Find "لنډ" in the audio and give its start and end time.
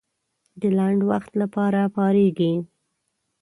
0.77-0.99